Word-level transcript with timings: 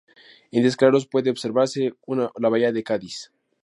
En 0.53 0.63
días 0.63 0.77
claros 0.81 1.05
puede 1.05 1.29
observarse 1.29 1.93
la 2.07 2.49
bahía 2.49 2.71
de 2.71 2.83
Cádiz. 2.83 3.31